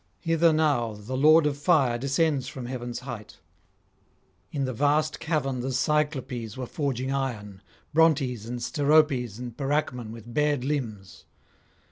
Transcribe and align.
Hither 0.21 0.51
now 0.51 0.93
the 0.95 1.15
Lord 1.15 1.45
of 1.45 1.59
Fire 1.59 1.99
descends 1.99 2.47
from 2.47 2.65
heaven's 2.65 3.01
height. 3.01 3.37
In 4.51 4.65
the 4.65 4.73
vast 4.73 5.19
cavern 5.19 5.59
the 5.59 5.71
Cyclopes 5.71 6.57
were 6.57 6.65
forging 6.65 7.11
iron, 7.11 7.61
Brontes 7.93 8.45
and 8.47 8.63
Steropes 8.63 9.37
and 9.37 9.55
Pyracmon 9.55 10.11
with 10.11 10.33
bared 10.33 10.63
limbs. 10.63 11.25